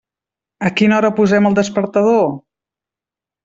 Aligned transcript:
A 0.69 0.71
quina 0.79 0.97
hora 1.01 1.11
posem 1.21 1.51
el 1.51 1.59
despertador? 1.61 2.27